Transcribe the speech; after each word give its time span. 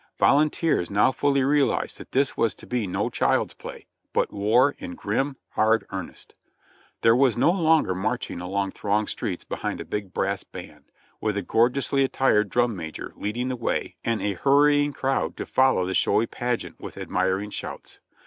Volunteers 0.17 0.89
now 0.89 1.11
fully 1.11 1.43
realized 1.43 1.99
that 1.99 2.11
this 2.11 2.35
was 2.35 2.55
to 2.55 2.65
be 2.65 2.87
no 2.87 3.11
child's 3.11 3.53
play, 3.53 3.85
but 4.13 4.33
war 4.33 4.73
in 4.79 4.95
grim, 4.95 5.37
hard 5.49 5.85
earnest. 5.91 6.33
There 7.01 7.15
was 7.15 7.37
no 7.37 7.51
longer 7.51 7.93
marching 7.93 8.41
along 8.41 8.71
thronged 8.71 9.09
streets 9.09 9.43
behind 9.43 9.79
a 9.79 9.85
big 9.85 10.11
brass 10.11 10.43
band, 10.43 10.85
with 11.19 11.37
a 11.37 11.43
gorgeously 11.43 12.03
attired 12.03 12.49
drum 12.49 12.75
major 12.75 13.13
leading 13.15 13.49
the 13.49 13.55
way 13.55 13.95
and 14.03 14.23
a 14.23 14.33
hurrying 14.33 14.91
crowd 14.91 15.37
to 15.37 15.45
follow 15.45 15.85
the 15.85 15.93
showy 15.93 16.25
pageant 16.25 16.79
with 16.79 16.97
admiring 16.97 17.51
shouts. 17.51 17.99